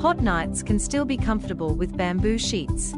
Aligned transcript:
Hot 0.00 0.20
nights 0.20 0.62
can 0.62 0.78
still 0.78 1.04
be 1.04 1.16
comfortable 1.16 1.74
with 1.74 1.96
bamboo 1.96 2.38
sheets. 2.38 2.94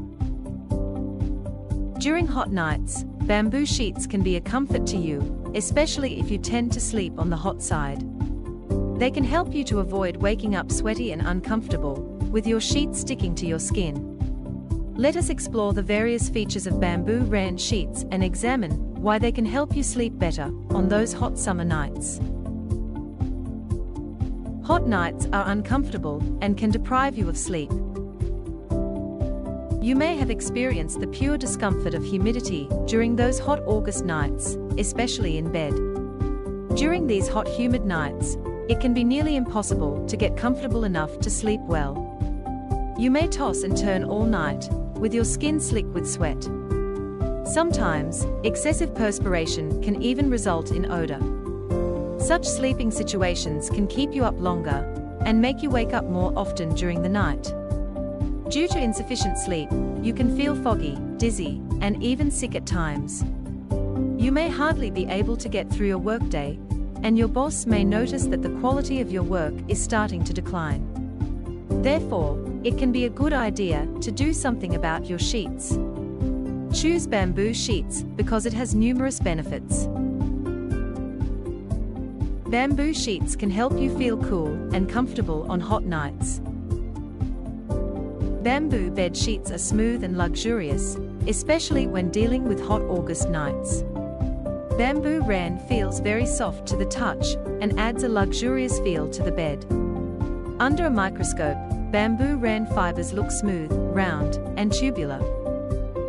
During 1.98 2.27
hot 2.27 2.50
nights, 2.50 3.04
bamboo 3.04 3.66
sheets 3.66 4.06
can 4.06 4.22
be 4.22 4.37
a 4.37 4.40
comfort 4.40 4.87
to 4.87 4.96
you, 4.96 5.53
especially 5.54 6.19
if 6.21 6.30
you 6.30 6.38
tend 6.38 6.72
to 6.72 6.80
sleep 6.80 7.19
on 7.19 7.30
the 7.30 7.37
hot 7.37 7.62
side. 7.62 8.03
They 8.98 9.11
can 9.11 9.25
help 9.25 9.54
you 9.54 9.64
to 9.64 9.80
avoid 9.80 10.17
waking 10.17 10.54
up 10.54 10.71
sweaty 10.71 11.12
and 11.12 11.22
uncomfortable, 11.22 11.94
with 12.30 12.46
your 12.46 12.60
sheets 12.60 13.00
sticking 13.00 13.34
to 13.37 13.46
your 13.46 13.58
skin. 13.58 14.06
Let 14.94 15.16
us 15.16 15.30
explore 15.30 15.72
the 15.72 15.82
various 15.82 16.28
features 16.28 16.66
of 16.66 16.78
bamboo 16.80 17.20
rayon 17.20 17.56
sheets 17.56 18.05
and 18.10 18.23
examine 18.23 18.73
why 18.95 19.18
they 19.18 19.32
can 19.32 19.46
help 19.46 19.74
you 19.74 19.82
sleep 19.82 20.18
better 20.18 20.52
on 20.70 20.88
those 20.88 21.14
hot 21.14 21.38
summer 21.38 21.64
nights. 21.64 22.20
Hot 24.70 24.87
nights 24.87 25.27
are 25.32 25.48
uncomfortable 25.48 26.23
and 26.42 26.56
can 26.56 26.70
deprive 26.70 27.19
you 27.19 27.28
of 27.28 27.37
sleep. 27.37 27.73
You 29.83 29.97
may 29.97 30.15
have 30.15 30.30
experienced 30.30 31.01
the 31.01 31.09
pure 31.09 31.37
discomfort 31.37 31.92
of 31.92 32.05
humidity 32.05 32.69
during 32.87 33.16
those 33.16 33.41
hot 33.41 33.59
August 33.66 34.05
nights, 34.05 34.56
especially 34.78 35.38
in 35.38 35.51
bed. 35.51 35.75
During 36.77 37.09
these 37.09 37.27
hot 37.27 37.48
humid 37.48 37.84
nights, 37.84 38.37
it 38.69 38.78
can 38.78 38.95
be 38.95 39.02
nearly 39.02 39.34
impossible 39.34 40.06
to 40.06 40.16
get 40.16 40.37
comfortable 40.37 40.84
enough 40.84 41.19
to 41.19 41.30
sleep 41.30 41.61
well. 41.62 41.97
You 42.97 43.11
may 43.11 43.27
toss 43.27 43.64
and 43.64 43.77
turn 43.77 44.05
all 44.05 44.25
night, 44.25 44.69
with 44.95 45.12
your 45.12 45.25
skin 45.25 45.59
slick 45.59 45.92
with 45.92 46.09
sweat. 46.09 46.45
Sometimes, 47.45 48.25
excessive 48.45 48.95
perspiration 48.95 49.83
can 49.83 50.00
even 50.00 50.30
result 50.30 50.70
in 50.70 50.89
odor. 50.92 51.40
Such 52.30 52.47
sleeping 52.47 52.93
situations 52.93 53.69
can 53.69 53.89
keep 53.89 54.15
you 54.15 54.25
up 54.25 54.39
longer 54.39 54.87
and 55.27 55.43
make 55.43 55.65
you 55.65 55.69
wake 55.69 55.93
up 55.93 56.05
more 56.05 56.33
often 56.37 56.73
during 56.77 57.03
the 57.03 57.09
night. 57.09 57.43
Due 58.48 58.69
to 58.69 58.78
insufficient 58.78 59.36
sleep, 59.36 59.69
you 60.00 60.14
can 60.14 60.36
feel 60.36 60.55
foggy, 60.55 60.97
dizzy, 61.17 61.61
and 61.81 62.01
even 62.01 62.31
sick 62.31 62.55
at 62.55 62.67
times. 62.67 63.25
You 64.17 64.31
may 64.31 64.48
hardly 64.48 64.92
be 64.92 65.06
able 65.06 65.36
to 65.39 65.48
get 65.48 65.69
through 65.73 65.89
your 65.89 65.98
workday 65.98 66.56
and 67.03 67.19
your 67.19 67.27
boss 67.27 67.67
may 67.67 67.83
notice 67.83 68.27
that 68.27 68.42
the 68.42 68.56
quality 68.61 69.01
of 69.01 69.11
your 69.11 69.25
work 69.25 69.55
is 69.67 69.83
starting 69.83 70.23
to 70.23 70.33
decline. 70.33 70.86
Therefore, 71.83 72.39
it 72.62 72.78
can 72.78 72.92
be 72.92 73.06
a 73.06 73.11
good 73.11 73.33
idea 73.33 73.89
to 74.03 74.12
do 74.12 74.33
something 74.33 74.77
about 74.77 75.06
your 75.06 75.19
sheets. 75.19 75.77
Choose 76.73 77.08
bamboo 77.08 77.53
sheets 77.55 78.05
because 78.05 78.47
it 78.47 78.53
has 78.53 78.73
numerous 78.73 79.19
benefits. 79.19 79.89
Bamboo 82.51 82.93
sheets 82.93 83.37
can 83.37 83.48
help 83.48 83.79
you 83.79 83.97
feel 83.97 84.17
cool 84.17 84.48
and 84.75 84.91
comfortable 84.91 85.48
on 85.48 85.61
hot 85.61 85.84
nights. 85.84 86.41
Bamboo 88.42 88.91
bed 88.91 89.17
sheets 89.17 89.53
are 89.53 89.59
smooth 89.59 90.03
and 90.03 90.19
luxurious, 90.19 90.97
especially 91.29 91.87
when 91.87 92.11
dealing 92.11 92.48
with 92.48 92.61
hot 92.61 92.83
August 92.83 93.29
nights. 93.29 93.84
Bamboo 94.77 95.23
rayon 95.23 95.61
feels 95.69 96.01
very 96.01 96.27
soft 96.27 96.67
to 96.67 96.77
the 96.77 96.87
touch 96.87 97.37
and 97.61 97.79
adds 97.79 98.03
a 98.03 98.09
luxurious 98.09 98.81
feel 98.81 99.09
to 99.11 99.23
the 99.23 99.31
bed. 99.31 99.64
Under 100.59 100.87
a 100.87 100.91
microscope, 100.91 101.57
bamboo 101.92 102.37
rayon 102.37 102.67
fibers 102.67 103.12
look 103.12 103.31
smooth, 103.31 103.70
round, 103.70 104.41
and 104.59 104.73
tubular. 104.73 105.20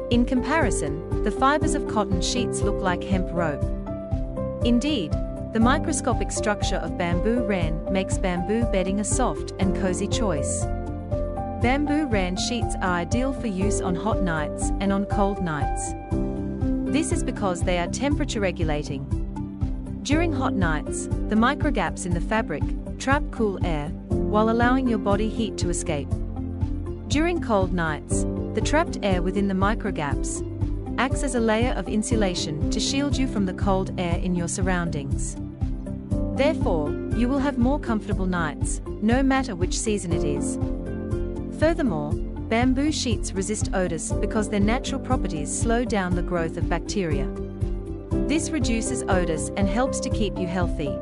In 0.09 0.25
comparison, 0.25 1.23
the 1.23 1.29
fibers 1.29 1.75
of 1.75 1.87
cotton 1.87 2.19
sheets 2.19 2.61
look 2.61 2.81
like 2.81 3.03
hemp 3.03 3.27
rope. 3.31 3.63
Indeed, 4.65 5.13
the 5.53 5.59
microscopic 5.59 6.31
structure 6.31 6.77
of 6.77 6.97
bamboo 6.97 7.43
rayon 7.43 7.91
makes 7.91 8.17
bamboo 8.17 8.63
bedding 8.71 9.01
a 9.01 9.03
soft 9.03 9.51
and 9.59 9.75
cozy 9.75 10.07
choice. 10.07 10.63
Bamboo 11.61 12.07
rayon 12.07 12.37
sheets 12.37 12.73
are 12.75 12.93
ideal 12.93 13.33
for 13.33 13.47
use 13.47 13.81
on 13.81 13.93
hot 13.93 14.21
nights 14.21 14.69
and 14.79 14.93
on 14.93 15.05
cold 15.05 15.43
nights. 15.43 15.93
This 16.89 17.11
is 17.11 17.21
because 17.21 17.63
they 17.63 17.79
are 17.79 17.87
temperature 17.87 18.39
regulating. 18.39 19.03
During 20.03 20.31
hot 20.31 20.53
nights, 20.53 21.07
the 21.27 21.35
microgaps 21.35 22.05
in 22.05 22.13
the 22.13 22.21
fabric 22.21 22.63
trap 22.97 23.23
cool 23.31 23.59
air, 23.65 23.89
while 24.07 24.49
allowing 24.49 24.87
your 24.87 24.99
body 24.99 25.27
heat 25.27 25.57
to 25.57 25.69
escape. 25.69 26.07
During 27.09 27.41
cold 27.41 27.73
nights, 27.73 28.23
the 28.53 28.61
trapped 28.63 28.99
air 29.03 29.21
within 29.21 29.49
the 29.49 29.53
microgaps 29.53 30.47
acts 31.01 31.23
as 31.23 31.33
a 31.33 31.39
layer 31.39 31.71
of 31.71 31.89
insulation 31.89 32.69
to 32.69 32.79
shield 32.79 33.17
you 33.17 33.25
from 33.27 33.43
the 33.43 33.53
cold 33.55 33.91
air 33.99 34.17
in 34.17 34.35
your 34.35 34.47
surroundings. 34.47 35.35
Therefore, 36.37 36.91
you 37.17 37.27
will 37.27 37.39
have 37.39 37.57
more 37.57 37.79
comfortable 37.79 38.27
nights, 38.27 38.81
no 38.85 39.23
matter 39.23 39.55
which 39.55 39.75
season 39.75 40.13
it 40.13 40.23
is. 40.23 40.59
Furthermore, 41.59 42.13
Bamboo 42.13 42.91
sheets 42.91 43.31
resist 43.33 43.71
odors 43.73 44.11
because 44.11 44.47
their 44.47 44.59
natural 44.59 45.01
properties 45.01 45.51
slow 45.51 45.83
down 45.83 46.13
the 46.13 46.21
growth 46.21 46.55
of 46.55 46.69
bacteria. 46.69 47.27
This 48.27 48.51
reduces 48.51 49.01
odors 49.01 49.49
and 49.57 49.67
helps 49.67 49.99
to 50.01 50.09
keep 50.11 50.37
you 50.37 50.45
healthy. 50.45 50.95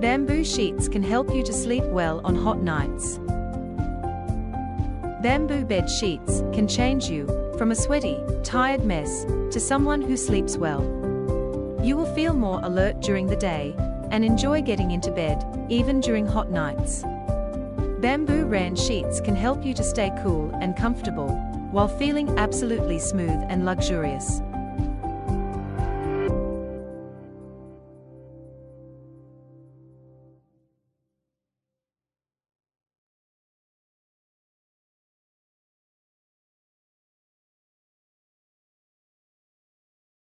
Bamboo 0.00 0.44
sheets 0.44 0.86
can 0.86 1.02
help 1.02 1.34
you 1.34 1.42
to 1.42 1.52
sleep 1.52 1.82
well 1.86 2.20
on 2.22 2.36
hot 2.36 2.62
nights. 2.62 3.18
Bamboo 5.20 5.64
bed 5.64 5.90
sheets 5.90 6.42
can 6.52 6.68
change 6.68 7.08
you 7.08 7.26
from 7.58 7.72
a 7.72 7.74
sweaty, 7.74 8.22
tired 8.44 8.84
mess 8.84 9.24
to 9.50 9.58
someone 9.58 10.00
who 10.00 10.16
sleeps 10.16 10.56
well. 10.56 10.82
You 11.82 11.96
will 11.96 12.14
feel 12.14 12.34
more 12.34 12.60
alert 12.62 13.00
during 13.00 13.26
the 13.26 13.34
day 13.34 13.74
and 14.12 14.24
enjoy 14.24 14.62
getting 14.62 14.92
into 14.92 15.10
bed, 15.10 15.44
even 15.68 15.98
during 16.00 16.24
hot 16.24 16.52
nights. 16.52 17.02
Bamboo 17.98 18.46
rayon 18.46 18.76
sheets 18.76 19.20
can 19.20 19.34
help 19.34 19.64
you 19.64 19.74
to 19.74 19.82
stay 19.82 20.12
cool 20.22 20.54
and 20.62 20.76
comfortable 20.76 21.30
while 21.72 21.88
feeling 21.88 22.28
absolutely 22.38 23.00
smooth 23.00 23.42
and 23.48 23.64
luxurious. 23.64 24.40